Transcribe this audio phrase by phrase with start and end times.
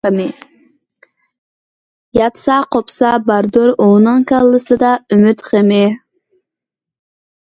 [2.19, 5.83] ياتسا قوپسا باردۇر ئۇنىڭ، كاللىسىدا ئۈممەت غېمى.